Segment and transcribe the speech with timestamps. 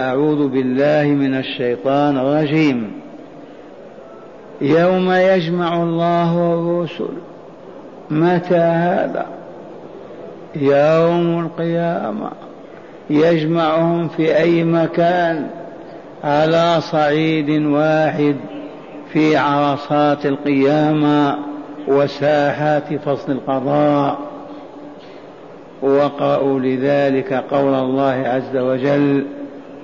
[0.00, 2.92] أعوذ بالله من الشيطان الرجيم.
[4.60, 7.14] يوم يجمع الله الرسل.
[8.10, 9.26] متى هذا؟
[10.56, 12.30] يوم القيامة.
[13.10, 15.46] يجمعهم في أي مكان؟
[16.24, 18.36] على صعيد واحد
[19.12, 21.38] في عرصات القيامة
[21.88, 24.18] وساحات فصل القضاء.
[25.82, 29.26] وقرأوا لذلك قول الله عز وجل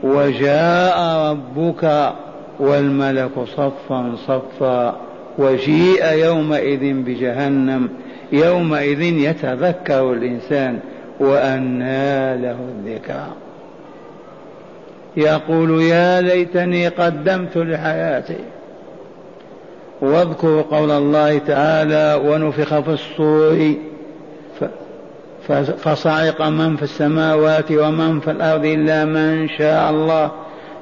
[0.02, 2.12] وجاء ربك
[2.60, 4.96] والملك صفا صفا
[5.38, 7.88] وجيء يومئذ بجهنم
[8.32, 10.78] يومئذ يتذكر الإنسان
[11.20, 13.28] وأنى له الذكرى.
[15.16, 18.38] يقول يا ليتني قدمت لحياتي.
[20.00, 23.74] واذكر قول الله تعالى ونفخ في الصور.
[25.52, 30.30] فصعق من في السماوات ومن في الأرض إلا من شاء الله.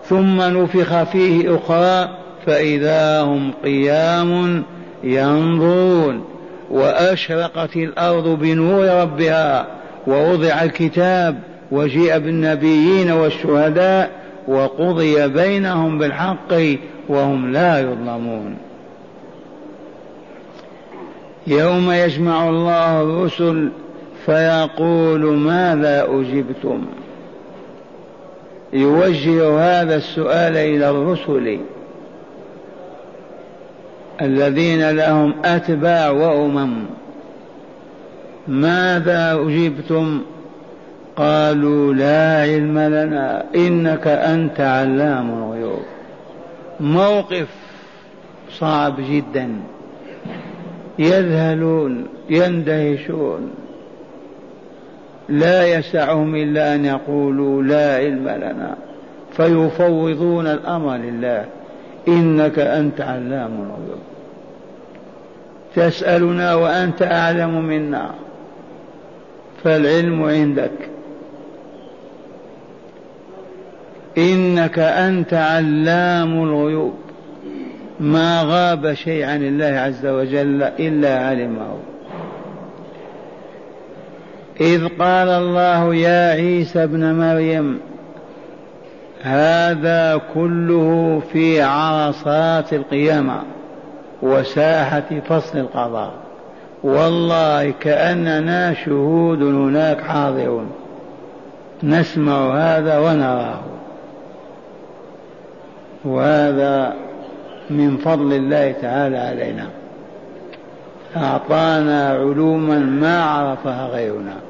[0.05, 2.09] ثم نفخ فيه أخرى
[2.47, 4.63] فإذا هم قيام
[5.05, 6.25] ينظرون.
[6.71, 9.67] وأشرقت الأرض بنور ربها
[10.07, 11.39] ووضع الكتاب
[11.71, 14.11] وجيء بالنبيين والشهداء
[14.49, 16.53] وقضي بينهم بالحق
[17.09, 18.57] وهم لا يظلمون.
[21.47, 23.71] يوم يجمع الله الرسل
[24.29, 26.87] فيقول ماذا أجبتم؟
[28.73, 31.59] يوجه هذا السؤال إلى الرسل
[34.23, 36.85] الذين لهم أتباع وأمم.
[38.49, 40.21] ماذا أجبتم؟
[41.17, 45.83] قالوا لا علم لنا إنك أنت علام الغيوب.
[46.81, 47.49] موقف
[48.51, 49.49] صعب جدا.
[50.99, 53.51] يذهلون يندهشون.
[55.29, 58.77] لا يسعهم إلا أن يقولوا لا علم لنا.
[59.33, 61.45] فيفوضون الأمر لله.
[62.09, 64.01] إنك أنت علام الغيوب.
[65.75, 68.11] تسألنا وأنت أعلم منا.
[69.65, 70.71] فالعلم عندك.
[74.19, 76.95] إنك أنت علام الغيوب.
[78.01, 81.77] ما غاب شيء عن الله عز وجل إلا علمه.
[84.61, 87.81] إذ قال الله يا عيسى ابن مريم
[89.23, 93.43] هذا كله في عرصات القيامة
[94.23, 96.13] وساحة فصل القضاء.
[96.83, 100.71] والله كأننا شهود هناك حاضرون.
[101.83, 103.61] نسمع هذا ونراه.
[106.05, 106.95] وهذا
[107.71, 109.67] من فضل الله تعالى علينا.
[111.17, 114.48] أعطانا علوما ما عرفها غيرنا.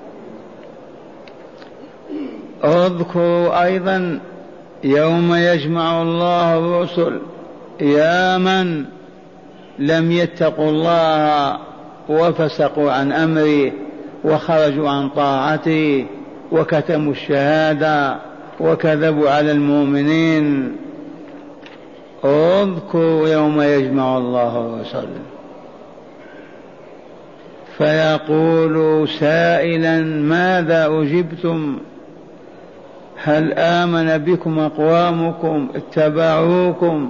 [2.64, 4.20] اذكروا أيضا
[4.84, 7.18] يوم يجمع الله الرسل
[7.80, 8.84] يا من
[9.78, 11.58] لم يتقوا الله
[12.08, 13.72] وفسقوا عن أمره
[14.24, 16.06] وخرجوا عن طاعته
[16.52, 18.16] وكتموا الشهادة
[18.60, 20.76] وكذبوا على المؤمنين.
[22.24, 25.08] اذكروا يوم يجمع الله الرسل.
[27.78, 31.78] فيقول سائلا ماذا أجبتم؟
[33.22, 37.08] هل آمن بكم أقوامكم اتبعوكم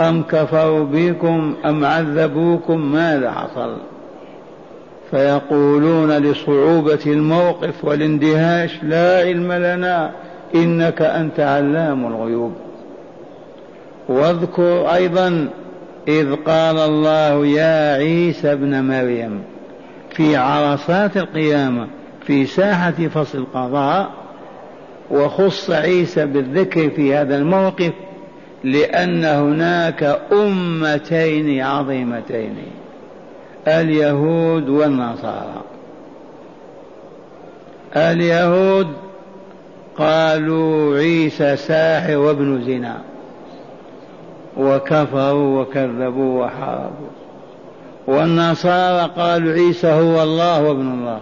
[0.00, 3.76] أم كفروا بكم أم عذبوكم ماذا حصل؟
[5.10, 10.10] فيقولون لصعوبة الموقف والاندهاش لا علم لنا
[10.54, 12.52] إنك أنت علام الغيوب.
[14.08, 15.48] واذكر أيضا
[16.08, 19.42] إذ قال الله يا عيسى ابن مريم
[20.10, 21.86] في عرصات القيامة
[22.26, 24.23] في ساحة فصل القضاء
[25.10, 27.92] وخص عيسى بالذكر في هذا الموقف
[28.64, 32.56] لأن هناك أمتين عظيمتين
[33.68, 35.62] اليهود والنصارى.
[37.96, 38.86] اليهود
[39.98, 42.96] قالوا عيسى ساحر وابن زنا
[44.56, 47.08] وكفروا وكذبوا وحاربوا.
[48.06, 51.20] والنصارى قالوا عيسى هو الله وابن الله.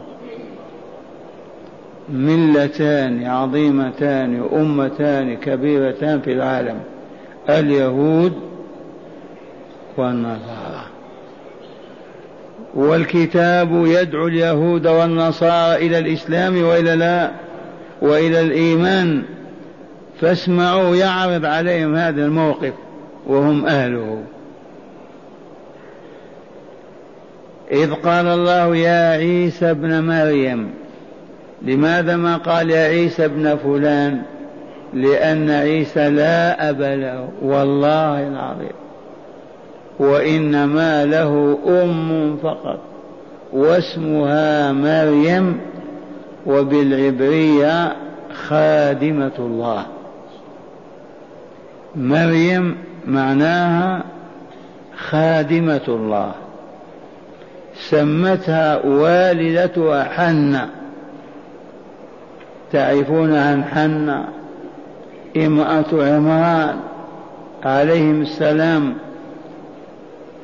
[2.09, 6.81] ملتان عظيمتان أمتان كبيرتان في العالم
[7.49, 8.33] اليهود
[9.97, 10.85] والنصارى.
[12.75, 17.31] والكتاب يدعو اليهود والنصارى إلى الإسلام وإلى لا
[18.03, 19.23] وإلى الإيمان.
[20.21, 22.73] فاسمعوا يعرض عليهم هذا الموقف
[23.27, 24.23] وهم أهله.
[27.73, 30.82] إذ قال الله يا عيسى ابن مريم
[31.65, 34.23] لماذا ما قال يا عيسى ابن فلان؟
[34.95, 38.73] لأن عيسى لا أب له والله العظيم.
[39.99, 42.79] وإنما له أم فقط
[43.53, 45.61] واسمها مريم
[46.47, 47.97] وبالعبرية
[48.49, 49.87] خادمة الله.
[51.97, 52.77] مريم
[53.07, 54.03] معناها
[54.97, 56.33] خادمة الله.
[57.75, 60.82] سمتها والدتها حنة.
[62.73, 64.29] تعرفون عن حنة
[65.37, 66.77] امرأة عمران
[67.65, 68.95] عليهم السلام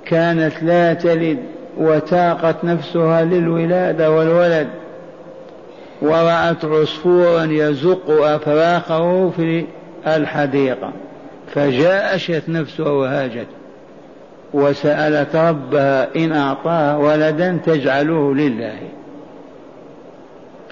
[0.06, 1.38] كانت لا تلد
[1.78, 4.68] وتاقت نفسها للولادة والولد
[6.02, 9.64] ورأت عصفورا يزق أفراخه في
[10.06, 10.92] الحديقة
[11.54, 13.46] فجاءشت نفسها وهاجت
[14.54, 18.78] وسألت ربها إن أعطاها ولدا تجعله لله.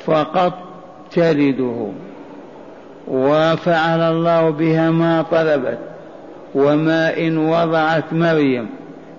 [0.05, 0.66] فقط
[1.17, 1.89] تلده
[3.09, 5.79] وفعل الله بها ما طلبت
[6.55, 8.69] وما إن وضعت مريم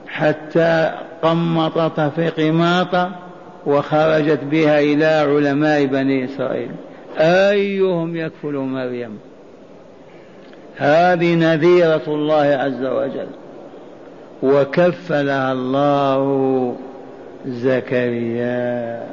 [0.07, 0.91] حتى
[1.21, 3.11] قمطت في قماطة
[3.65, 6.71] وخرجت بها إلى علماء بني إسرائيل.
[7.19, 9.17] أيهم يكفل مريم؟
[10.77, 13.27] هذه نذيرة الله عز وجل.
[14.43, 16.75] وكفلها الله
[17.47, 19.03] زكريا.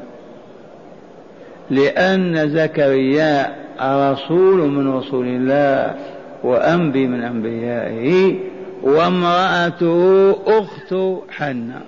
[1.70, 5.94] لأن زكريا رسول من رسول الله
[6.43, 8.34] وأنبي من أنبيائه
[8.82, 10.94] وامرأته أخت
[11.31, 11.81] حنة.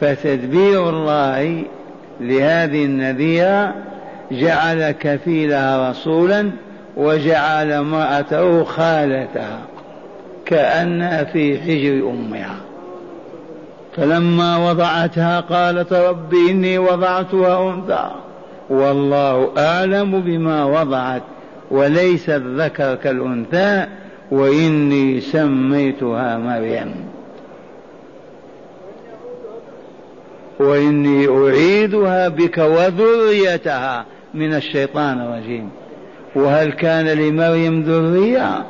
[0.00, 1.62] فتدبير الله
[2.20, 3.74] لهذه النذيرة
[4.32, 6.50] جعل كفيلها رسولا
[6.96, 9.58] وجعل امرأته خالتها
[10.46, 12.65] كأنها في حجر أمها.
[13.96, 18.10] فلما وضعتها قالت رب إني وضعتها أنثى
[18.70, 21.22] والله أعلم بما وضعت
[21.70, 23.86] وليس الذكر كالأنثى
[24.30, 26.94] وإني سميتها مريم.
[30.60, 34.04] وإني أعيدها بك وذريتها.
[34.34, 35.70] من الشيطان الرجيم.
[36.34, 38.64] وهل كان لمريم ذرية؟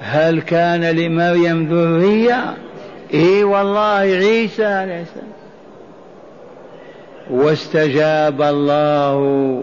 [0.00, 2.67] هل كان لمريم ذرية؟
[3.14, 5.28] إي والله عيسى عليه السلام.
[7.30, 9.62] واستجاب الله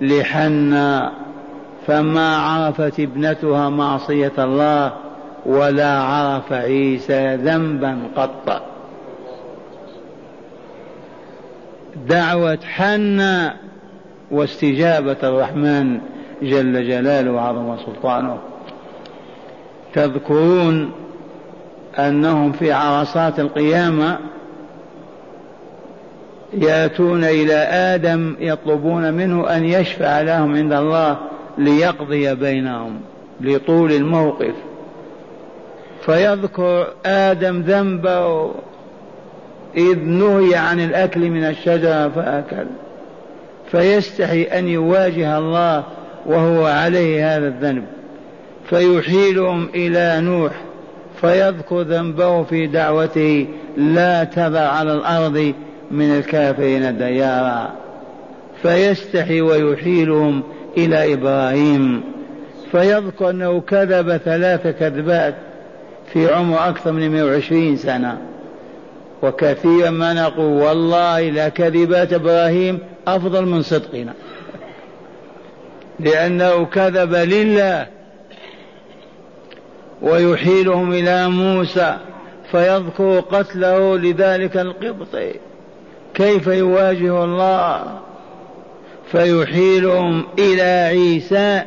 [0.00, 1.12] لحنا
[1.86, 4.92] فما عرفت ابنتها معصية الله
[5.46, 8.62] ولا عرف عيسى ذنبا قط.
[12.08, 13.56] دعوة حنا
[14.30, 16.00] واستجابة الرحمن
[16.42, 18.38] جل جلاله وعظم سلطانه.
[19.94, 20.92] تذكرون
[21.98, 24.18] أنهم في عرصات القيامة
[26.58, 27.54] يأتون إلى
[27.94, 31.16] آدم يطلبون منه أن يشفع لهم عند الله
[31.58, 33.00] ليقضي بينهم
[33.40, 34.54] لطول الموقف.
[36.06, 38.50] فيذكر آدم ذنبه
[39.76, 42.66] إذ نهي عن الأكل من الشجرة فأكل.
[43.70, 45.84] فيستحي أن يواجه الله
[46.26, 47.84] وهو عليه هذا الذنب.
[48.68, 50.52] فيحيلهم إلى نوح
[51.20, 53.46] فيذكر ذنبه في دعوته
[53.76, 55.54] لا تذر على الأرض
[55.90, 57.72] من الكافرين ديارا.
[58.62, 60.42] فيستحي ويحيلهم
[60.76, 62.02] إلى إبراهيم.
[62.72, 65.34] فيذكر أنه كذب ثلاث كذبات
[66.12, 68.18] في عمر أكثر من 120 سنة.
[69.22, 72.78] وكثيرا ما نقول والله لكذبات إبراهيم
[73.08, 74.12] أفضل من صدقنا.
[76.00, 77.86] لأنه كذب لله.
[80.02, 81.96] ويحيلهم إلى موسى
[82.50, 85.34] فيذكر قتله لذلك القبطي
[86.14, 88.00] كيف يواجه الله؟
[89.12, 91.62] فيحيلهم إلى عيسى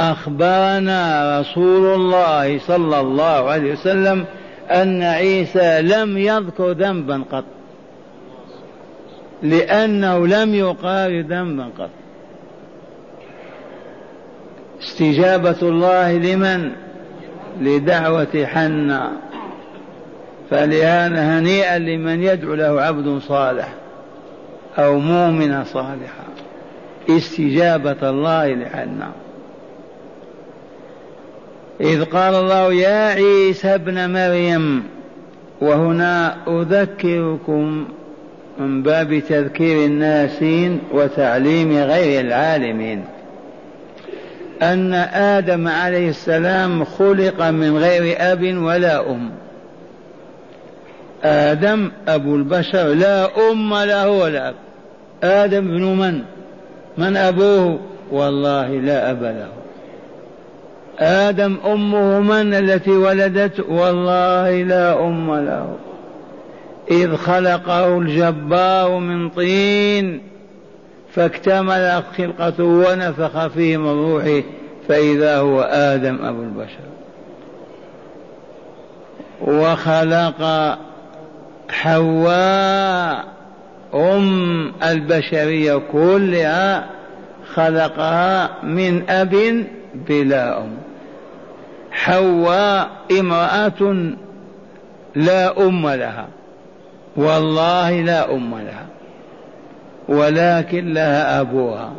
[0.00, 4.24] أخبرنا رسول الله صلى الله عليه وسلم
[4.70, 7.44] أن عيسى لم يذكر ذنبا قط
[9.42, 11.90] لأنه لم يقال ذنبا قط.
[14.82, 16.85] استجابة الله لمن؟
[17.60, 19.12] لدعوة حنا.
[20.50, 23.68] فلهذا هنيئا لمن يدعو له عبد صالح
[24.78, 26.26] أو مؤمن صالحا.
[27.10, 29.10] استجابة الله لحنا.
[31.80, 34.84] إذ قال الله يا عيسى ابن مريم
[35.60, 37.84] وهنا أذكركم
[38.58, 43.04] من باب تذكير الناسين وتعليم غير العالمين.
[44.62, 49.30] أن آدم عليه السلام خلق من غير أب ولا أم.
[51.24, 54.54] آدم أبو البشر لا أم له ولا أب.
[55.22, 56.22] آدم ابن من؟
[56.98, 57.80] من أبوه؟
[58.12, 59.48] والله لا أب له.
[60.98, 65.76] آدم أمه من التي ولدته والله لا أم له.
[66.90, 70.35] إذ خلقه الجبار من طين.
[71.16, 74.42] فاكتمل خلقته ونفخ فيه من روحه
[74.88, 76.86] فإذا هو آدم أبو البشر.
[79.40, 80.42] وخلق
[81.68, 83.24] حواء
[83.94, 86.86] أم البشرية كلها
[87.54, 90.76] خلقها من أب بلا أم.
[91.90, 92.88] حواء
[93.20, 94.12] امرأة
[95.14, 96.28] لا أم لها
[97.16, 98.86] والله لا أم لها.
[100.08, 101.92] ولكن لها أبوها.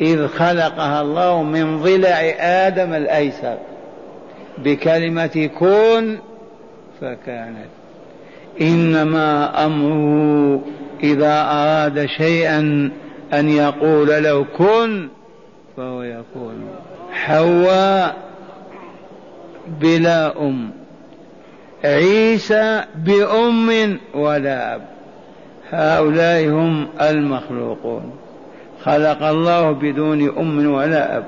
[0.00, 3.56] إذ خلقها الله من ضلع آدم الأيسر.
[4.58, 6.18] بكلمة كن
[7.00, 7.68] فكانت.
[8.60, 10.60] إنما أمره
[11.02, 12.90] إذا أراد شيئا
[13.32, 15.08] أن يقول له كن
[15.76, 16.68] فهو يكون
[17.12, 18.16] حواء
[19.80, 20.70] بلا أم.
[21.84, 24.97] عيسى بأم ولا أب.
[25.70, 28.10] هؤلاء هم المخلوقون.
[28.84, 31.24] خلق الله بدون أم ولا أب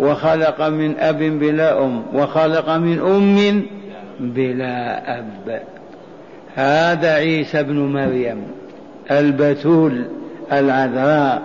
[0.00, 3.62] وخلق من أب بلا أم وخلق من أم
[4.20, 5.62] بلا أب.
[6.54, 8.42] هذا عيسى بن مريم
[9.10, 10.04] البتول
[10.52, 11.42] العذراء.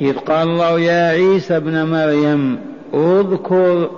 [0.00, 2.58] إذ قال الله يا عيسى ابن مريم
[2.94, 3.90] أذكر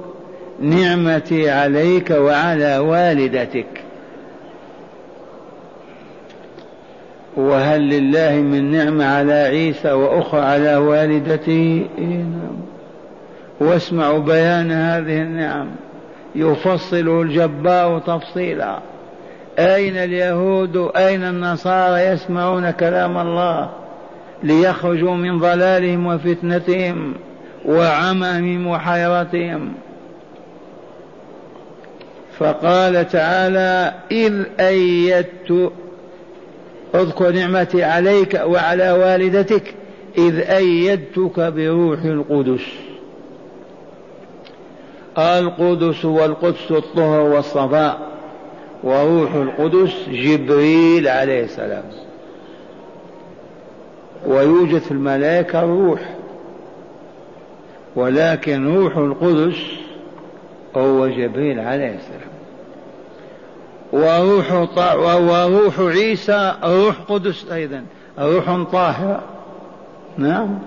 [0.60, 3.77] نعمتي عليك وعلى والدتك.
[7.38, 12.58] وهل لله من نعمة على عيسى وأخرى على والدته؟ إيه نعم.
[13.60, 15.68] واسمعوا بيان هذه النعم.
[16.34, 18.78] يفصل الجبار تفصيلا.
[19.58, 23.70] أين اليهود؟ أين النصارى يسمعون كلام الله
[24.42, 27.14] ليخرجوا من ضلالهم وفتنتهم
[27.64, 29.72] وعمهم وحيرتهم؟
[32.38, 35.72] فقال تعالى إذ أيدت
[36.94, 39.74] اذكر نعمتي عليك وعلى والدتك
[40.18, 42.64] إذ أيدتك بروح القدس.
[45.18, 47.98] القدس والقدس الطهر والصفاء
[48.82, 51.84] وروح القدس جبريل عليه السلام.
[54.26, 56.00] ويوجد في الملائكة روح
[57.96, 59.56] ولكن روح القدس
[60.76, 62.28] هو جبريل عليه السلام.
[63.92, 64.52] وروح
[65.16, 67.84] وروح عيسى روح قدس أيضا
[68.18, 69.22] روح طاهرة.
[70.18, 70.58] نعم.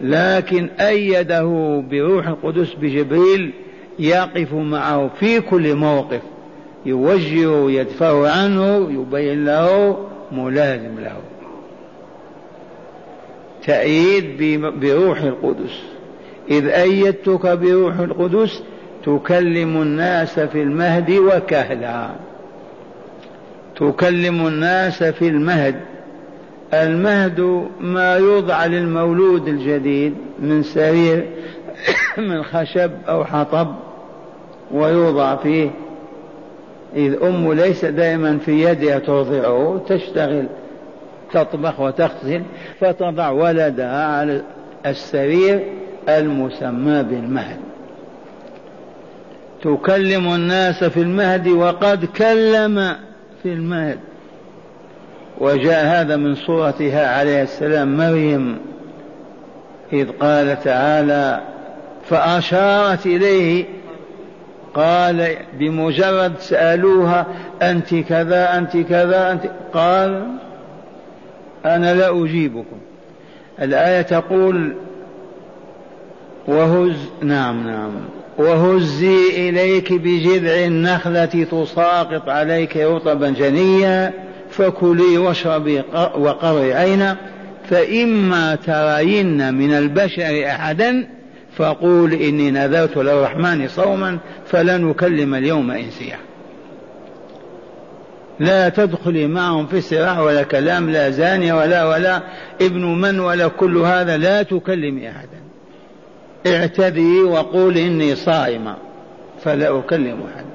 [0.00, 1.44] لكن أيده
[1.90, 3.52] بروح القدس بجبريل
[3.98, 6.20] يقف معه في كل موقف
[6.86, 9.96] يوجهه يدفع عنه يبين له
[10.32, 11.16] ملازم له.
[13.66, 15.82] تأييد بروح القدس.
[16.50, 18.62] إذ أيدتك بروح القدس
[19.04, 22.10] تكلم الناس في المهد وكهلا.
[23.76, 25.74] تكلم الناس في المهد.
[26.74, 31.26] المهد ما يوضع للمولود الجديد من سرير
[32.28, 33.74] من خشب أو حطب
[34.70, 35.70] ويوضع فيه.
[36.96, 40.46] إذ أم ليس دائما في يدها ترضعه تشتغل
[41.32, 42.42] تطبخ وتغسل
[42.80, 44.42] فتضع ولدها على
[44.86, 45.60] السرير
[46.08, 47.69] المسمى بالمهد.
[49.62, 52.96] تكلم الناس في المهد وقد كلم
[53.42, 53.98] في المهد.
[55.38, 58.58] وجاء هذا من صورتها عليه السلام مريم
[59.92, 61.40] إذ قال تعالى
[62.04, 63.64] فأشارت إليه
[64.74, 67.26] قال بمجرد سألوها
[67.62, 70.26] أنت كذا أنت كذا أنت قال
[71.64, 72.78] أنا لا أجيبكم.
[73.62, 74.74] الآية تقول
[76.46, 77.90] وهز نعم نعم.
[78.40, 84.12] وهزي إليك بجذع النخلة تساقط عليك رطبا جنيا
[84.50, 85.82] فكلي واشربي
[86.18, 87.16] وقري عينا.
[87.70, 91.08] فإما ترين من البشر أحدا
[91.56, 96.18] فقول إني نذرت للرحمن صوما فلن أكلم اليوم إنسيا.
[98.40, 102.22] لا تدخلي معهم في صراع ولا كلام لا زانية ولا ولا
[102.60, 105.39] ابن من ولا كل هذا لا تكلمي أحدا.
[106.46, 108.76] اعتذري وقولي إني صائمة
[109.44, 110.50] فلا أكلم أحدا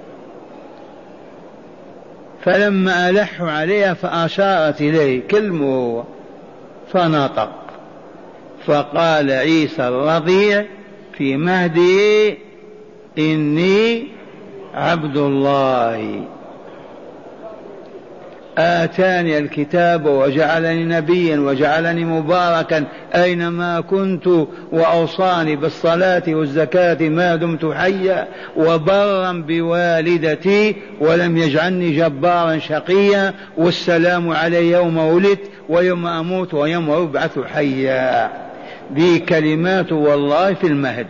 [2.44, 6.04] فلما ألحوا عليها فأشارت إليه كلمه هو
[6.94, 7.52] فنطق.
[8.66, 10.66] فقال عيسى الرضيع
[11.18, 12.38] في مهده
[13.18, 14.08] إني
[14.74, 16.24] عبد الله.
[18.58, 22.86] آتاني الكتاب وجعلني نبيا وجعلني مباركا
[23.16, 24.28] أينما كنت
[24.72, 34.98] وأوصاني بالصلاة والزكاة ما دمت حيا وبرا بوالدتي ولم يجعلني جبارا شقيا والسلام علي يوم
[34.98, 38.30] ولدت ويوم أموت ويوم أبعث حيا.
[38.92, 41.08] بكلمات والله في المهد.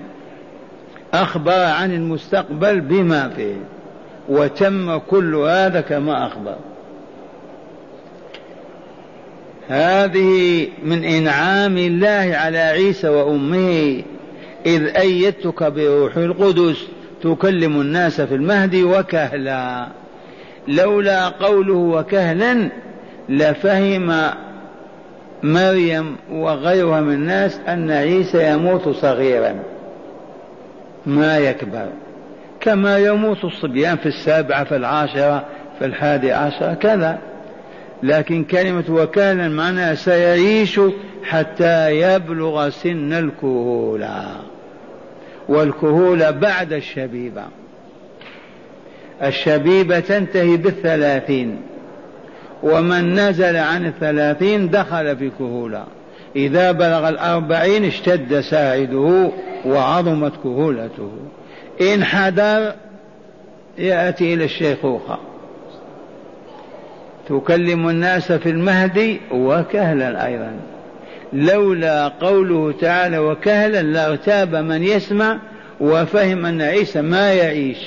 [1.14, 3.56] أخبر عن المستقبل بما فيه.
[4.30, 6.56] وتم كل هذا كما أخبر.
[9.70, 14.04] هذه من إنعام الله على عيسى وأمه
[14.66, 16.86] إذ أيدتك بروح القدس
[17.24, 19.88] تكلم الناس في المهد وكهلا.
[20.68, 22.70] لولا قوله وكهلا
[23.30, 24.32] لفهم
[25.44, 29.56] مريم وغيرها من الناس أن عيسى يموت صغيرا.
[31.06, 31.88] ما يكبر.
[32.60, 35.46] كما يموت الصبيان في السابعة في العاشرة
[35.80, 37.20] في الحادي عشر كذا.
[38.06, 40.80] لكن كلمة وكالا معناها سيعيش
[41.24, 44.42] حتى يبلغ سن الكهولة
[45.50, 47.44] والكهولة بعد الشبيبة.
[49.24, 51.62] الشبيبة تنتهي بالثلاثين.
[52.64, 55.84] ومن نزل عن الثلاثين دخل في كهولة
[56.36, 59.32] إذا بلغ الأربعين اشتد ساعده
[59.66, 61.12] وعظمت كهولته.
[61.82, 62.74] إن حدر
[63.78, 65.35] يأتي إلى الشيخوخة.
[67.30, 70.52] تكلم الناس في المهد وكهلا أيضا.
[71.34, 75.40] لولا قوله تعالى وكهلا لارتاب من يسمع
[75.80, 77.78] وفهم أن عيسى ما يعيش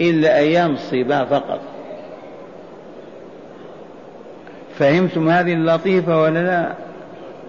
[0.00, 1.60] إلا أيام الصبا فقط.
[4.78, 6.72] فهمتم هذه اللطيفة ولا لا؟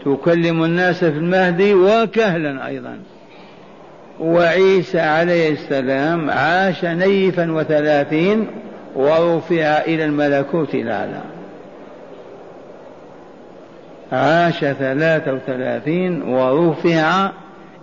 [0.06, 3.00] تكلم الناس في المهد وكهلا أيضا.
[4.20, 8.48] وعيسى عليه السلام عاش نيفا وثلاثين
[8.96, 11.22] ورفع إلى الملكوت الأعلى.
[14.12, 17.30] عاش ثلاثة وثلاثين ورفع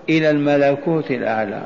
[0.08, 1.62] إلى الملكوت الأعلى.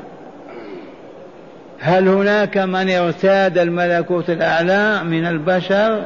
[1.79, 6.05] هل هناك من ارتاد الملكوت الأعلى من البشر؟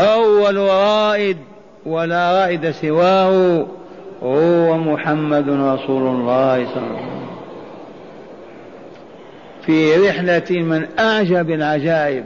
[0.00, 1.36] أول رائد
[1.86, 3.66] ولا رائد سواه
[4.22, 7.23] هو محمد رسول الله صلى الله عليه وسلم.
[9.66, 12.24] في رحلة من أعجب العجائب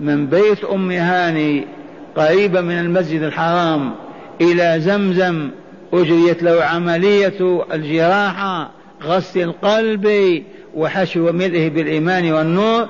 [0.00, 1.64] من بيت أم هاني
[2.16, 3.94] قريبة من المسجد الحرام
[4.40, 5.50] إلى زمزم
[5.92, 8.70] أجريت له عملية الجراحة
[9.02, 10.08] غسل القلب
[10.74, 12.88] وحشو ملئه بالإيمان والنور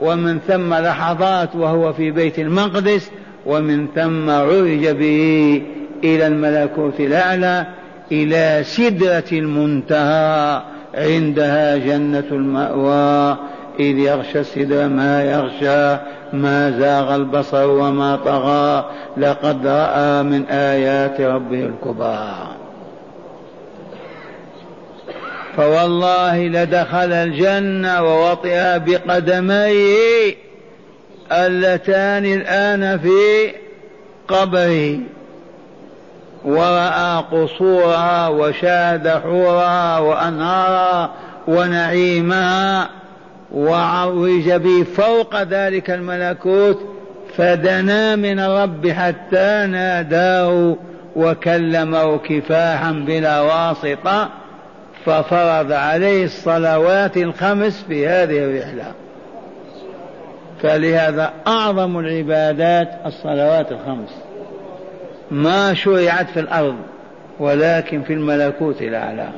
[0.00, 3.10] ومن ثم لحظات وهو في بيت المقدس
[3.46, 5.62] ومن ثم عرج به
[6.04, 7.66] إلى الملكوت الأعلى
[8.12, 10.62] إلى سدرة المنتهى.
[10.94, 13.36] عندها جنة المأوى
[13.80, 18.90] إذ يغشى السدر ما يغشى ما زاغ البصر وما طغى.
[19.16, 22.48] لقد رأى من آيات ربه الكبرى.
[25.56, 30.34] فوالله لدخل الجنة ووطئ بقدميه
[31.32, 33.50] اللتان الآن في
[34.28, 34.98] قبره.
[36.44, 41.10] ورأى قصورها وشاهد حورها وأنهارها
[41.48, 42.88] ونعيمها
[43.54, 46.78] وعوج به فوق ذلك الملكوت
[47.36, 50.76] فدنا من الرب حتى ناداه
[51.16, 54.28] وكلمه كفاحا بلا واسطة
[55.04, 58.92] ففرض عليه الصلوات الخمس في هذه الرحلة.
[60.62, 64.27] فلهذا أعظم العبادات الصلوات الخمس.
[65.30, 66.76] ما شرعت في الأرض
[67.40, 69.28] ولكن في الملكوت الأعلى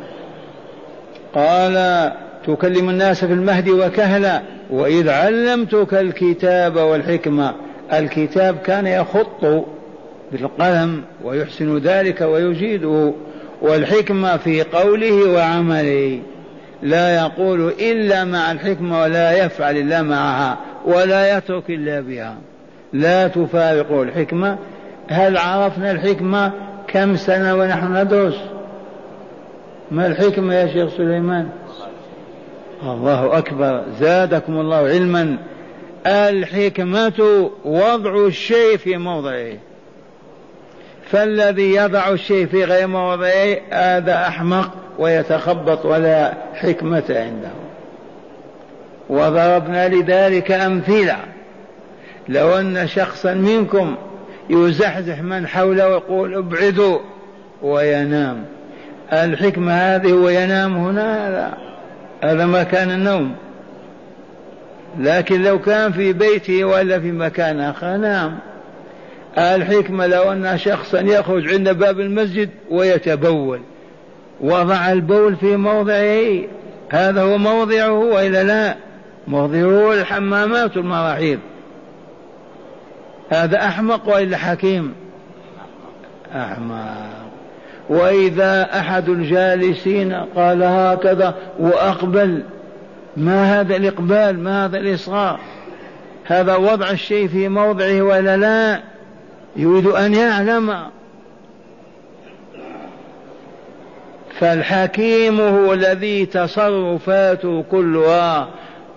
[1.35, 2.13] قال
[2.47, 7.55] تكلم الناس في المهد وكهلا وإذ علمتك الكتاب والحكمة.
[7.93, 9.67] الكتاب كان يخط
[10.33, 13.13] بالقلم ويحسن ذلك ويجيده
[13.63, 16.21] والحكمة في قوله وعمله.
[16.83, 22.37] لا يقول إلا مع الحكمة ولا يفعل إلا معها ولا يترك إلا بها.
[22.93, 24.59] لا تفارق الحكمة
[25.11, 26.53] هل عرفنا الحكمة
[26.89, 28.37] كم سنة ونحن ندرس؟
[29.91, 31.49] ما الحكمة يا شيخ سليمان؟
[32.83, 33.85] الله أكبر.
[34.01, 35.37] زادكم الله علما.
[36.07, 39.53] الحكمة وضع الشيء في موضعه.
[41.11, 47.51] فالذي يضع الشيء في غير موضعه هذا أحمق ويتخبط ولا حكمة عنده.
[49.09, 51.17] وضربنا لذلك أمثلة.
[52.29, 53.97] لو أن شخصا منكم
[54.51, 56.99] يزحزح من حوله ويقول ابعدوا
[57.63, 58.45] وينام.
[59.13, 61.59] الحكمة هذه وينام هنا هذا
[62.23, 63.35] هذا مكان النوم.
[64.99, 68.39] لكن لو كان في بيته ولا في مكان آخر نام.
[69.39, 73.61] الحكمة لو أن شخصا يخرج عند باب المسجد ويتبول.
[74.41, 76.43] وضع البول في موضعه.
[76.91, 78.77] هذا هو موضعه وإلا لا؟
[79.29, 81.39] موضعه الحمامات والمراحيض.
[83.31, 84.95] هذا أحمق وإلا حكيم؟
[86.35, 87.11] أحمق.
[87.89, 92.43] وإذا أحد الجالسين قال هكذا وأقبل
[93.17, 95.41] ما هذا الإقبال؟ ما هذا الإصغاء؟
[96.25, 98.81] هذا وضع الشيء في موضعه ولا لا؟
[99.57, 100.77] يريد أن يعلم.
[104.39, 108.49] فالحكيم هو الذي تصرفاته كلها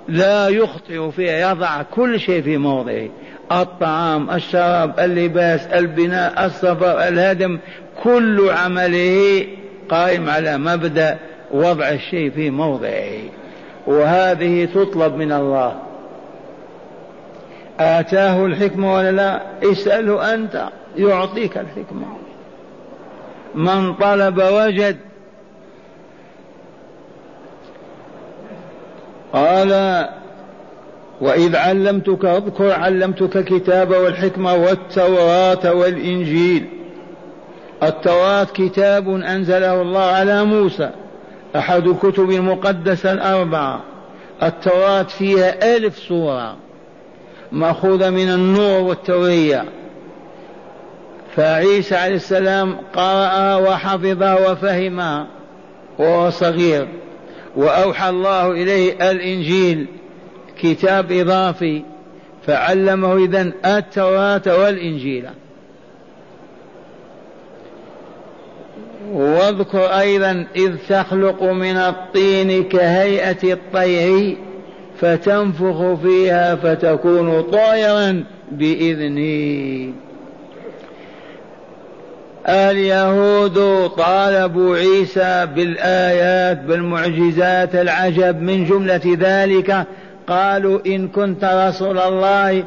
[0.07, 3.09] لا يخطئ فيها يضع كل شيء في موضعه.
[3.61, 7.59] الطعام الشراب اللباس البناء السفر الهدم
[8.03, 9.45] كل عمله
[9.89, 11.17] قائم على مبدأ
[11.51, 13.19] وضع الشيء في موضعه.
[13.87, 15.75] وهذه تطلب من الله.
[17.79, 22.05] آتاه الحكمة ولا لا؟ اسأله أنت يعطيك الحكمة.
[23.55, 24.97] من طلب وجد.
[29.33, 30.05] قال
[31.23, 36.65] وإذ علمتك اذكر علمتك الكتاب والحكمة والتوراة والإنجيل.
[37.83, 40.89] التوراة كتاب أنزله الله على موسى
[41.55, 43.83] أحد الكتب المقدسة الأربعة.
[44.43, 46.55] التوراة فيها ألف سورة
[47.51, 49.65] مأخوذة من النور والتورية.
[51.35, 55.27] فعيسى عليه السلام قرأها وحفظها وفهمها
[55.99, 56.87] وهو صغير.
[57.55, 59.87] وأوحى الله إليه الإنجيل
[60.61, 61.81] كتاب إضافي
[62.47, 65.25] فعلمه إذن التوراة والإنجيل.
[69.13, 74.37] واذكر أيضا إذ تخلق من الطين كهيئة الطير
[75.01, 79.93] فتنفخ فيها فتكون طائرا بإذنه.
[82.47, 89.87] اليهود طالبوا عيسى بالآيات بالمعجزات العجب من جملة ذلك
[90.27, 92.63] قالوا إن كنت رسول الله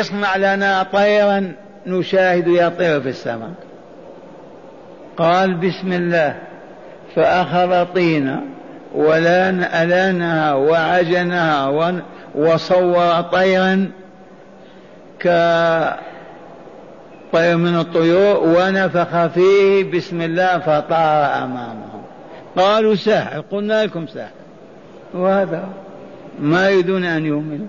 [0.00, 1.52] اصنع لنا طيرا
[1.86, 3.50] نشاهد يطير في السماء.
[5.16, 6.38] قال بسم الله
[7.14, 8.40] فأخذ طينا
[8.94, 11.68] ولان ألانها وعجنها
[12.34, 13.90] وصور طيرا
[15.18, 15.96] كطير
[17.56, 22.02] من الطيور ونفخ فيه بسم الله فطار أمامهم.
[22.56, 24.30] قالوا ساحر قلنا لكم ساحر.
[25.14, 25.68] وهذا
[26.40, 27.66] ما يريدون أن يؤمنوا.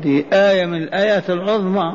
[0.00, 1.94] دي آية من الآيات العظمى.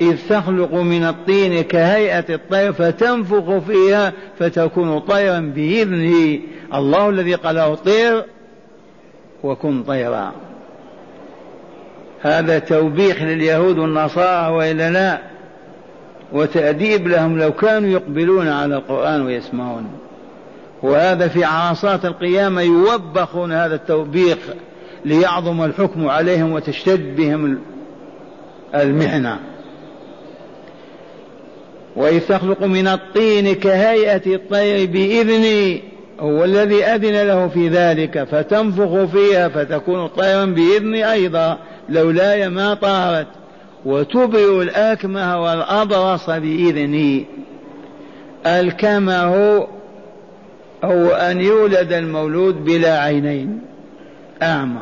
[0.00, 6.38] إذ تخلق من الطين كهيئة الطير فتنفخ فيها فتكون طيرا بإذنه.
[6.74, 8.24] الله الذي قاله طير
[9.42, 10.32] وكن طيرا.
[12.20, 15.18] هذا توبيخ لليهود والنصارى وإلا لا
[16.32, 20.01] وتأديب لهم لو كانوا يقبلون على القرآن ويسمعون.
[20.82, 24.38] وهذا في عرصات القيامة يوبخون هذا التوبيخ
[25.04, 27.58] ليعظم الحكم عليهم وتشتد بهم
[28.74, 29.38] المحنة.
[31.96, 35.82] وإذ تخلق من الطين كهيئة الطير بإذني
[36.20, 43.26] هو الذي أذن له في ذلك فتنفخ فيها فتكون طيرا بإذني أيضا لولاي ما طارت.
[43.84, 47.26] وتبرئ الأكمه والأبرص بإذني.
[48.46, 49.66] الكمه
[50.84, 53.60] هو أن يولد المولود بلا عينين
[54.42, 54.80] أعمى.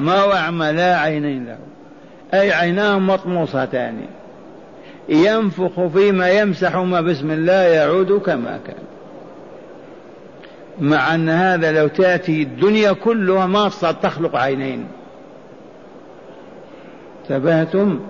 [0.00, 1.58] ما هو أعمى؟ لا عينين له.
[2.40, 4.00] أي عيناه مطموستان.
[5.08, 8.84] ينفخ فيما يمسحهما بسم الله يعود كما كان.
[10.80, 13.70] مع أن هذا لو تأتي الدنيا كلها ما
[14.02, 14.86] تخلق عينين.
[17.28, 18.00] تبهتم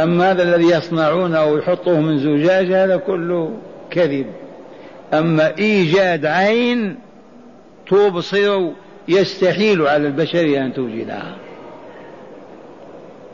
[0.00, 3.56] أما هذا الذي يصنعونه ويحطوه من زجاج هذا كله
[3.90, 4.26] كذب.
[5.14, 6.98] أما إيجاد عين
[7.90, 8.70] تبصر
[9.08, 11.36] يستحيل على البشر أن توجدها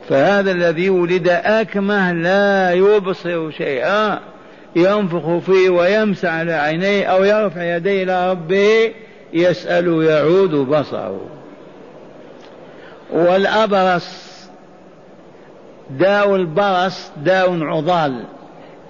[0.08, 4.20] فهذا الذي ولد أكمه لا يبصر شيئا
[4.76, 8.94] ينفخ فيه ويمسح على عينيه أو يرفع يديه إلى ربه
[9.32, 11.20] يسأل يعود بصره.
[13.12, 14.32] والأبرص
[15.90, 18.24] داء البرص داء عضال.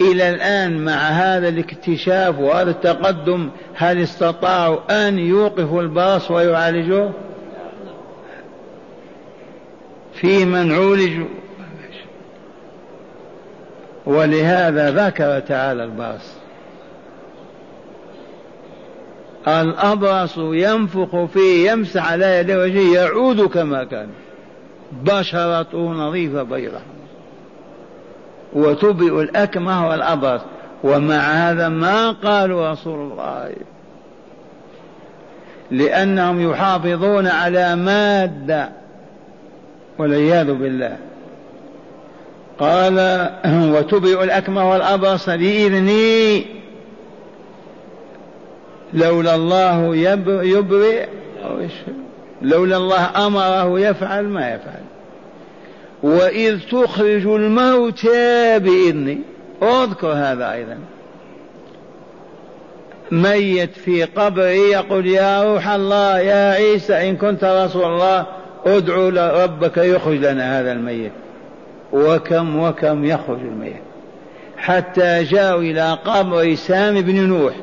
[0.01, 7.13] إلى الآن مع هذا الاكتشاف وهذا التقدم هل استطاعوا أن يوقفوا البرص ويعالجوه؟
[10.15, 11.27] في من عولج؟
[14.07, 16.37] ولهذا ذكر تعالى البرص
[19.49, 24.09] الأبرص ينفخ فيه يمسح على يديه وجهه يعود كما كان.
[24.93, 26.81] بشرته نظيفة بيضة
[28.55, 30.41] وتبئ الأكمه والأبرص
[30.85, 33.53] ومع هذا ما قالوا رسول الله.
[35.71, 38.69] لأنهم يحافظون على مادة.
[39.99, 40.97] والعياذ بالله.
[42.59, 43.29] قال
[43.75, 46.47] وتبئ الأكمه والأبرص بإذني
[48.95, 49.97] لولا الله
[50.43, 51.07] يبرئ.
[52.43, 54.92] لولا الله أمره يفعل ما يفعل.
[56.03, 59.19] وإذ تخرج الموتى بإذني
[59.63, 60.79] اذكر هذا أيضا.
[63.11, 68.27] ميت في قبره يقول يا روح الله يا عيسى إن كنت رسول الله
[68.67, 69.09] ادعو
[69.45, 71.13] ربك يخرج لنا هذا الميت.
[71.93, 73.83] وكم وكم يخرج الميت.
[74.57, 77.55] حتى جاءوا إلى قبر سام بن نوح.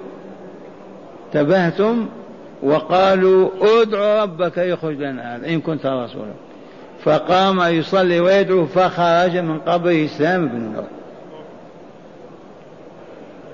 [1.34, 2.06] تبهتم
[2.64, 6.49] وقالوا ادعو ربك يخرج لنا هذا إن كنت رسولا
[7.04, 10.86] فقام يصلي ويدعو فخرج من قبر سام بن نوح.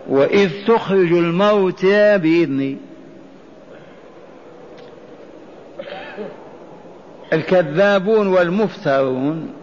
[0.10, 2.78] وإذ تخرج الموتى بإذني
[7.34, 9.54] الكذابون والمفترون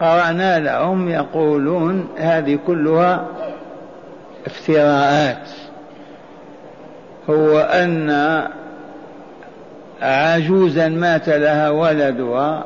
[0.00, 3.26] قرأنا لهم يقولون هذه كلها
[4.46, 5.48] افتراءات.
[7.30, 8.10] هو أن
[10.02, 12.64] عجوزا مات لها ولدها.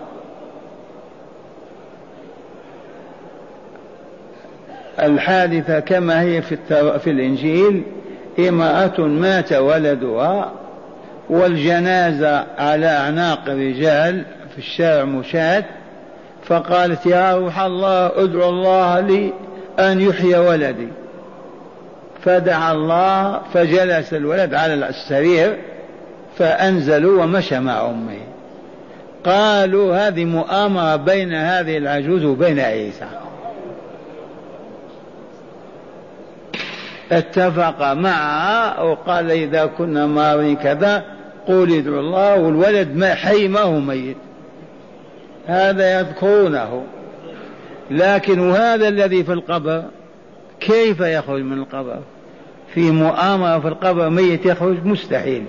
[5.01, 6.57] الحادثة كما هي في,
[6.99, 7.83] في الإنجيل
[8.39, 10.53] امرأة مات ولدها
[11.31, 15.65] والجنازة على أعناق رجال في الشارع مشاة
[16.45, 19.33] فقالت يا روح الله ادعو الله لي
[19.79, 20.89] أن يحيي ولدي.
[22.25, 25.57] فدعا الله فجلس الولد على السرير
[26.39, 28.19] فأنزلوا ومشى مع أمه.
[29.25, 33.22] قالوا هذه مؤامرة بين هذه العجوز وبين عيسى.
[37.19, 41.05] اتفق معها وقال إذا كنا مارين كذا
[41.47, 44.17] قول ادعو الله والولد ما حي ما هو ميت.
[45.47, 46.85] هذا يذكرونه.
[47.91, 49.85] لكن وهذا الذي في القبر
[50.61, 51.99] كيف يخرج من القبر؟
[52.75, 55.45] في مؤامرة في القبر ميت يخرج مستحيل.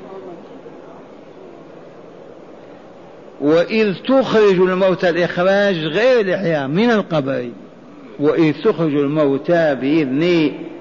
[3.41, 7.49] وإذ تخرج الموتى الإخراج غير الإحياء من القبر.
[8.19, 10.72] وإذ تخرج الموتى بإذني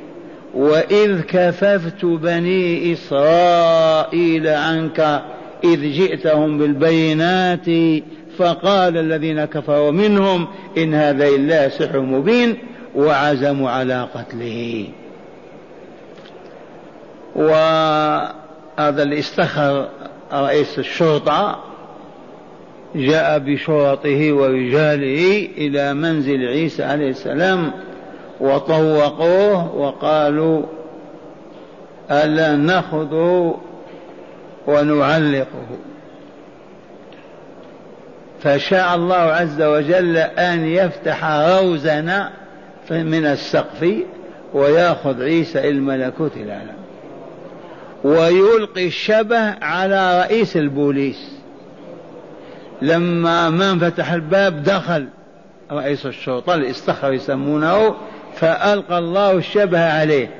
[0.55, 5.23] وإذ كففت بني إسرائيل عنك
[5.65, 7.67] إذ جئتهم بالبينات
[8.39, 10.47] فقال الذين كفروا منهم
[10.79, 12.57] إن هذا إلا سحر مبين
[12.95, 14.89] وعزموا على قتله.
[17.37, 19.89] وهذا اللي استخر
[20.33, 21.59] رئيس الشرطة
[22.95, 27.73] جاء بشرطه ورجاله إلى منزل عيسى عليه السلام
[28.43, 30.63] وطوقوه وقالوا
[32.11, 33.59] ألا نأخذه
[34.67, 35.67] ونعلقه.
[38.41, 42.31] فشاء الله عز وجل أن يفتح روزنا
[42.91, 43.95] من السقف
[44.55, 46.77] ويأخذ عيسى الملكوت العالم
[48.05, 51.33] ويلقي الشبه على رئيس البوليس.
[52.83, 55.09] لما من فتح الباب دخل
[55.73, 57.95] رئيس الشرطة الاستخر يسمونه
[58.35, 60.31] فألقى الله الشبه عليه.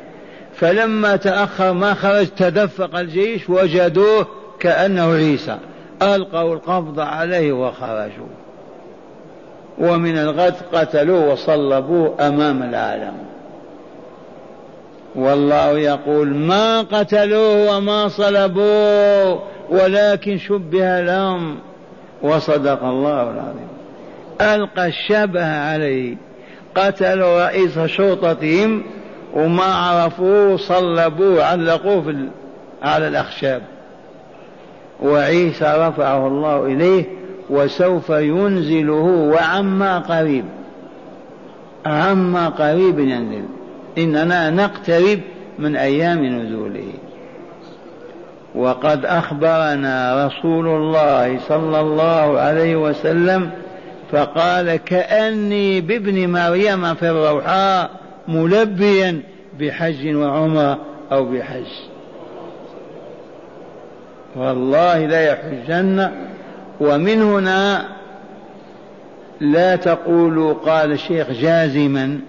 [0.55, 4.27] فلما تأخر ما خرج تدفق الجيش وجدوه
[4.61, 5.59] كأنه عيسى.
[6.03, 8.27] ألقوا القبض عليه وخرجوا.
[9.79, 13.15] ومن الغد قتلوه وصلبوه أمام العالم.
[15.15, 21.59] والله يقول ما قتلوه وما صلبوه ولكن شبه لهم.
[22.23, 23.69] وصدق الله العظيم.
[24.41, 26.17] ألقى الشبه عليه.
[26.75, 28.83] قتلوا رئيس شرطتهم
[29.35, 32.15] وما عرفوه صلبوه علقوه
[32.83, 33.63] على الأخشاب.
[35.03, 37.05] وعيسى رفعه الله إليه
[37.51, 40.45] وسوف ينزله وعما قريب.
[41.87, 43.45] عما قريب ينزل.
[43.99, 45.21] إننا نقترب
[45.59, 46.93] من أيام نزوله.
[48.55, 53.51] وقد أخبرنا رسول الله صلى الله عليه وسلم
[54.13, 57.91] فقال كأني بابن مريم في الروحاء
[58.29, 59.23] ملبيا
[59.61, 60.79] بحج وعمرة
[61.13, 61.67] أو بحج.
[64.37, 66.11] والله لا يحجن.
[66.81, 67.89] ومن هنا
[69.41, 72.21] لا تقولوا قال الشيخ جازما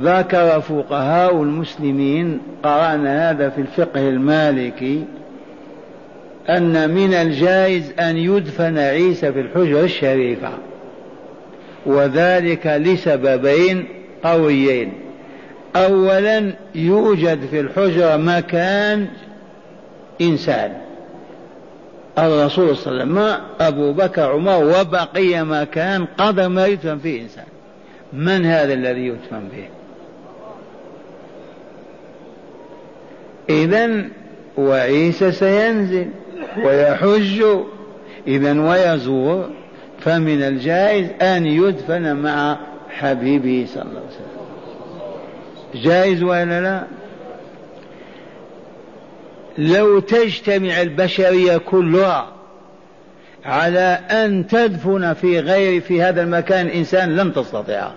[0.00, 5.04] ذكر فقهاء المسلمين قرأنا هذا في الفقه المالكي
[6.48, 10.50] أن من الجائز أن يدفن عيسى في الحجرة الشريفة.
[11.86, 13.88] وذلك لسببين
[14.24, 14.92] قويين.
[15.76, 19.08] أولا يوجد في الحجرة مكان
[20.20, 20.72] إنسان.
[22.18, 27.44] الرسول صلى الله عليه وسلم أبو بكر عمر وبقي مكان قدر ما يدفن فيه إنسان.
[28.12, 29.68] من هذا الذي يدفن به؟
[33.48, 34.04] إذا
[34.58, 36.06] وعيسى سينزل.
[36.64, 37.44] ويحج
[38.26, 39.50] إذا ويزور
[40.00, 42.58] فمن الجائز أن يدفن مع
[42.90, 44.36] حبيبه صلى الله عليه وسلم.
[45.74, 46.84] جائز ولا لا؟
[49.58, 52.28] لو تجتمع البشرية كلها
[53.44, 57.88] على أن تدفن في غير في هذا المكان إنسان لم تستطيع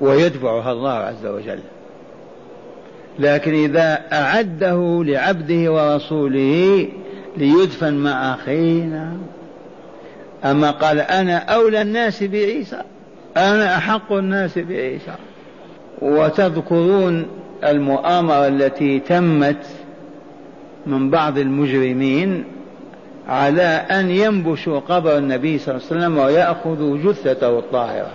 [0.00, 1.60] ويدفعها الله عز وجل.
[3.18, 6.88] لكن إذا أعده لعبده ورسوله
[7.36, 9.12] ليدفن مع أخينا.
[10.44, 12.82] أما قال أنا أولى الناس بعيسى
[13.36, 15.14] أنا أحق الناس بعيسى.
[16.02, 17.26] وتذكرون
[17.64, 19.66] المؤامرة التي تمت
[20.86, 22.44] من بعض المجرمين
[23.28, 28.10] على أن ينبشوا قبر النبي صلى الله عليه وسلم ويأخذوا جثته الطاهرة.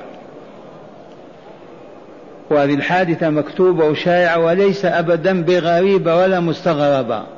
[2.49, 7.34] وهذه الحادثة مكتوبة وشائعة وليس أبدا بغريبة ولا مستغربة.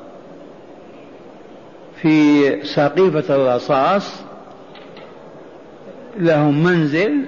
[2.01, 4.23] في سقيفة الرصاص
[6.19, 7.25] لهم منزل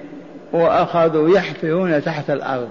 [0.54, 2.70] وأخذوا يحفرون تحت الأرض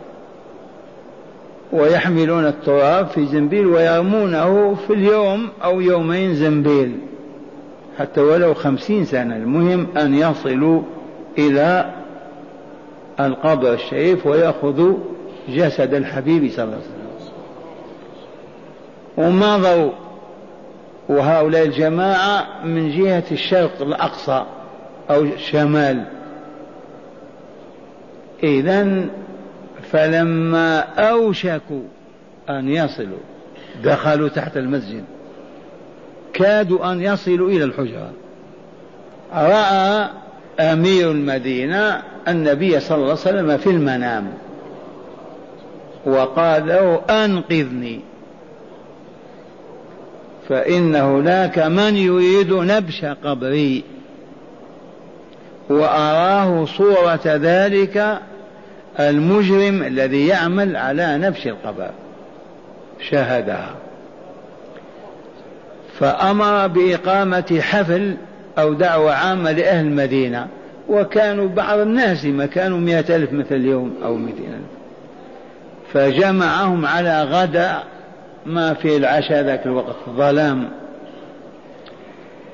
[1.72, 6.98] ويحملون التراب في زنبيل ويرمونه في اليوم أو يومين زنبيل
[7.98, 9.36] حتى ولو خمسين سنة.
[9.36, 10.82] المهم أن يصلوا
[11.38, 11.94] إلى
[13.20, 14.96] القبر الشريف ويأخذوا
[15.48, 17.34] جسد الحبيب صلى الله عليه وسلم.
[19.16, 19.90] ومضوا
[21.08, 24.44] وهؤلاء الجماعة من جهة الشرق الأقصى
[25.10, 26.04] أو الشمال.
[28.42, 29.04] إذا
[29.90, 31.82] فلما أوشكوا
[32.50, 33.18] أن يصلوا
[33.84, 35.04] دخلوا تحت المسجد
[36.32, 38.10] كادوا أن يصلوا إلى الحجرة.
[39.34, 40.08] رأى
[40.60, 44.32] أمير المدينة النبي صلى الله عليه وسلم في المنام
[46.06, 48.00] وقال له أنقذني.
[50.48, 53.84] فإن هناك من يريد نبش قبري
[55.70, 58.18] وأراه صورة ذلك
[59.00, 61.90] المجرم الذي يعمل على نبش القبر.
[63.10, 63.74] شاهدها.
[65.98, 68.16] فأمر بإقامة حفل
[68.58, 70.46] أو دعوة عامة لأهل المدينة
[70.88, 74.78] وكانوا بعض الناس ما كانوا مئة ألف مثل اليوم أو مئتين ألف.
[75.92, 77.82] فجمعهم على غدا
[78.46, 80.68] ما في العشاء ذاك الوقت ظلام.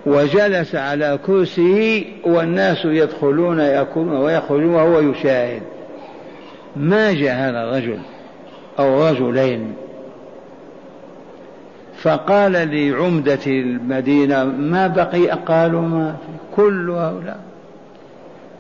[0.06, 5.62] وجلس على كرسيه والناس يدخلون يأكلون ويخرجون وهو يشاهد.
[6.76, 7.98] ما جاء هذا الرجل
[8.78, 9.74] أو رجلين.
[12.02, 17.40] فقال لعمدة المدينة ما بقي قالوا ما في كل هؤلاء؟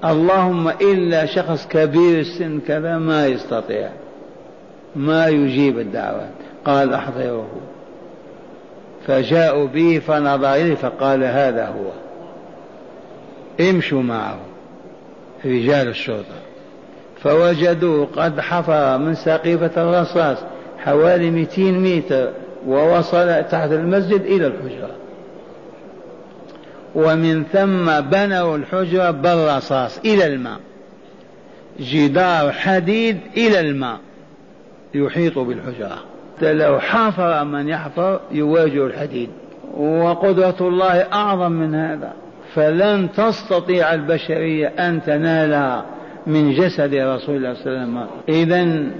[0.04, 3.90] اللهم إلا شخص كبير السن كذا ما يستطيع
[4.96, 6.53] ما يجيب الدعوات.
[6.64, 7.48] قال احضروه
[9.06, 11.90] فجاءوا به فنظر إليه فقال هذا هو.
[13.70, 14.38] امشوا معه.
[15.44, 16.44] رجال الشرطة.
[17.22, 20.38] فوجدوه قد حفر من سقيفة الرصاص
[20.78, 22.30] حوالي 200 متر
[22.66, 24.90] ووصل تحت المسجد إلى الحجرة.
[26.94, 30.60] ومن ثم بنوا الحجرة بالرصاص إلى الماء.
[31.80, 33.98] جدار حديد إلى الماء.
[34.94, 36.13] يحيط بالحجرة.
[36.42, 39.28] لو حفر من يحفر يواجه الحديد.
[39.76, 42.12] وقدرة الله أعظم من هذا.
[42.54, 45.82] فلن تستطيع البشرية أن تنال
[46.26, 48.06] من جسد رسول الله صلى الله عليه وسلم.
[48.28, 48.90] إذا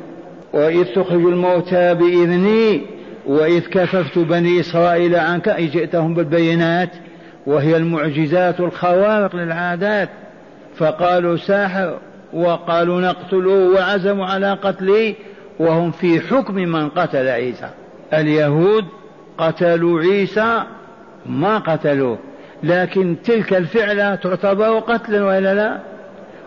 [0.52, 2.82] وإذ تخرج الموتى بإذني
[3.26, 6.90] وإذ كففت بني إسرائيل عنك أي جئتهم بالبينات
[7.46, 10.08] وهي المعجزات الخوارق للعادات.
[10.76, 11.98] فقالوا ساحر
[12.32, 15.14] وقالوا نقتله وعزموا على قتله.
[15.58, 17.68] وهم في حكم من قتل عيسى.
[18.12, 18.84] اليهود
[19.38, 20.62] قتلوا عيسى
[21.26, 22.18] ما قتلوه.
[22.62, 25.78] لكن تلك الفعلة تعتبر قتلا وإلا لا؟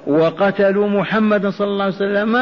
[0.07, 2.35] وقتلوا محمد صلى الله عليه وسلم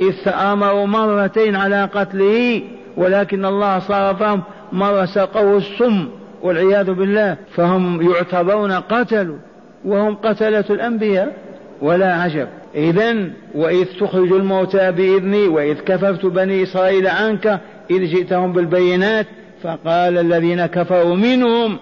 [0.00, 2.62] إذ تآمروا مرتين على قتله
[2.96, 4.42] ولكن الله صرفهم
[4.72, 6.08] مرة سقوه السم
[6.42, 7.36] والعياذ بالله.
[7.54, 9.36] فهم يعتبرون قتلوا
[9.84, 11.36] وهم قتلة الأنبياء
[11.82, 12.48] ولا عجب.
[12.76, 17.60] إذا وإذ تخرج الموتى بإذني وإذ كففت بني إسرائيل عنك
[17.90, 19.26] إذ جئتهم بالبينات
[19.62, 21.78] فقال الذين كفروا منهم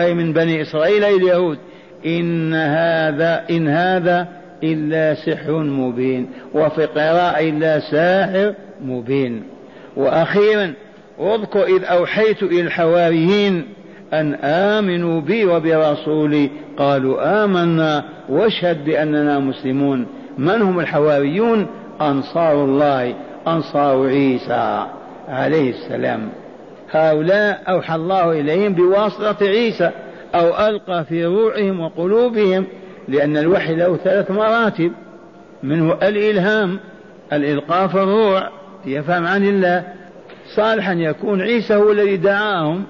[0.00, 1.58] أي من بني إسرائيل أي اليهود
[2.06, 4.28] إن هذا إن هذا
[4.62, 9.42] إلا سحر مبين وفي قراءة إلا ساحر مبين
[9.96, 10.72] وأخيرا
[11.18, 13.64] واذكر إذ أوحيت إلى الحواريين
[14.12, 20.06] أن آمنوا بي وبرسولي قالوا آمنا واشهد بأننا مسلمون
[20.38, 21.66] من هم الحواريون؟
[22.00, 23.14] أنصار الله
[23.46, 24.86] أنصار عيسى
[25.28, 26.28] عليه السلام.
[26.90, 29.90] هؤلاء أوحى الله إليهم بواسطة عيسى
[30.34, 32.66] أو ألقى في روعهم وقلوبهم
[33.08, 34.92] لأن الوحي له ثلاث مراتب.
[35.62, 36.78] منه الإلهام
[37.32, 38.48] الإلقاء في الروع
[38.86, 39.84] يفهم عن الله.
[40.56, 42.84] صالحا يكون عيسى هو الذي دعاهم.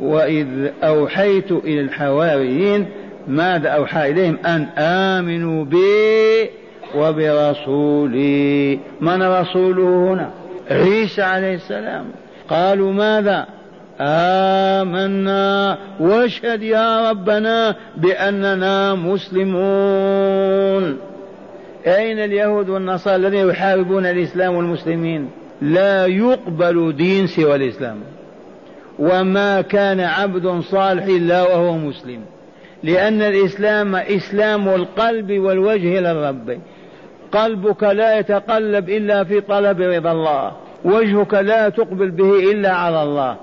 [0.00, 2.86] وإذ أوحيت إلى الحواريين
[3.28, 6.50] ماذا أوحى إليهم أن آمنوا بي
[6.96, 8.78] وبرسولي.
[9.00, 10.30] من رسوله هنا؟
[10.70, 12.04] عيسى عليه السلام.
[12.48, 13.46] قالوا ماذا؟
[14.00, 20.98] آمنا واشهد يا ربنا بأننا مسلمون.
[21.86, 25.30] أين اليهود والنصارى الذين يحاربون الإسلام والمسلمين؟
[25.62, 27.96] لا يقبل دين سوى الإسلام.
[28.98, 32.20] وما كان عبد صالح إلا وهو مسلم.
[32.82, 36.58] لأن الإسلام إسلام القلب والوجه للرب
[37.32, 40.52] قلبك لا يتقلب إلا في طلب رضا الله.
[40.84, 43.36] وجهك لا تقبل به إلا على الله.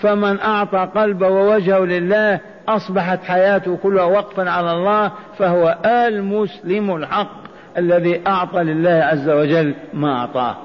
[0.00, 7.38] فمن أعطى قلبه ووجهه لله أصبحت حياته كلها وقفا على الله فهو المسلم الحق
[7.78, 10.56] الذي أعطى لله عز وجل ما أعطاه.